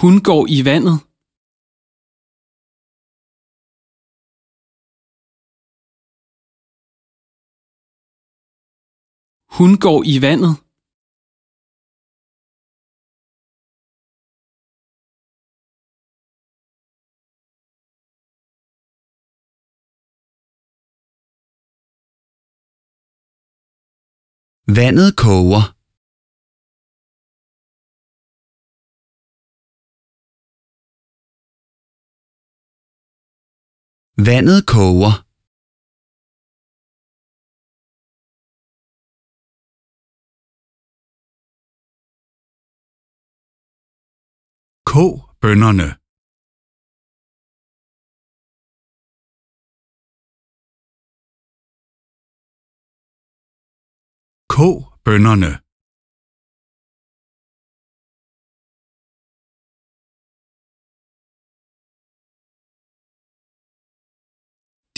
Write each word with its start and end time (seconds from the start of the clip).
Hun 0.00 0.22
går 0.28 0.42
i 0.56 0.58
vandet. 0.68 0.98
Hun 9.56 9.72
går 9.84 10.00
i 10.14 10.16
vandet. 10.22 10.54
Vandet 24.76 25.16
koger. 25.16 25.75
Vandet 34.18 34.66
koger. 34.66 35.12
Kog 44.90 45.14
bønnerne. 45.40 45.88
Kog 54.48 54.76
bønnerne. 55.04 55.65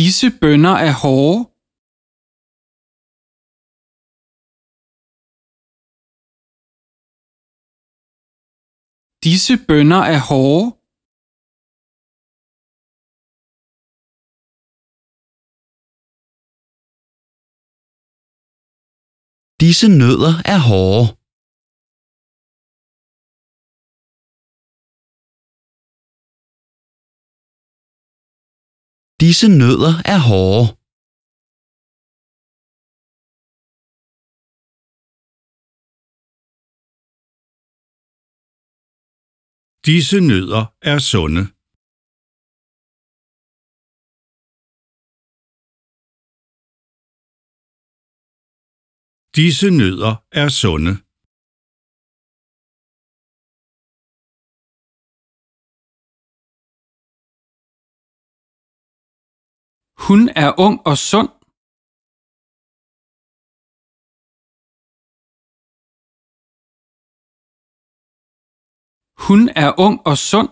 Disse 0.00 0.28
bønder 0.40 0.76
er 0.88 0.94
hårde. 1.02 1.38
Disse 9.24 9.54
bønder 9.68 10.02
er 10.14 10.20
hårde. 10.30 10.64
Disse 19.60 19.88
nødder 20.00 20.34
er 20.54 20.60
hårde. 20.70 21.25
Disse 29.26 29.48
nødder 29.48 29.94
er 30.14 30.20
hårde. 30.30 30.66
Disse 39.86 40.18
nødder 40.30 40.64
er 40.92 40.98
sunde. 41.10 41.42
Disse 49.36 49.68
nødder 49.80 50.14
er 50.42 50.48
sunde. 50.60 51.05
Hun 60.04 60.28
er 60.42 60.50
ung 60.66 60.76
og 60.90 60.96
sund. 61.10 61.30
Hun 69.26 69.48
er 69.64 69.70
ung 69.86 69.96
og 70.10 70.16
sund. 70.30 70.50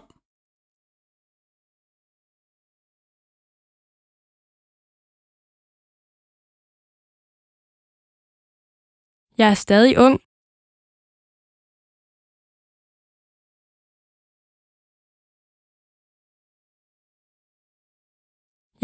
Jeg 9.39 9.49
er 9.51 9.55
stadig 9.55 9.99
ung. 9.99 10.24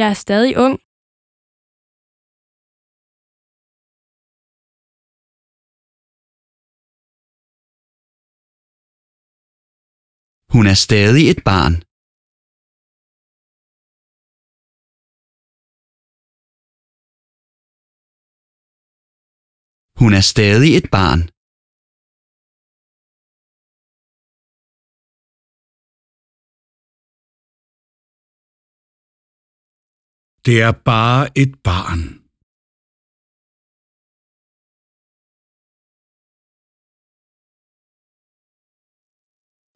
Jeg 0.00 0.08
er 0.08 0.18
stadig 0.26 0.52
ung. 0.66 0.74
Hun 10.54 10.64
er 10.72 10.76
stadig 10.86 11.24
et 11.32 11.40
barn. 11.50 11.74
Hun 20.00 20.12
er 20.18 20.24
stadig 20.32 20.70
et 20.80 20.88
barn. 20.98 21.20
Det 30.46 30.62
er 30.62 30.72
bare 30.72 31.28
et 31.36 31.54
barn. 31.64 32.02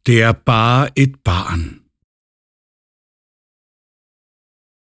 Det 0.07 0.23
er 0.23 0.33
bare 0.47 0.91
et 0.97 1.15
barn. 1.25 1.84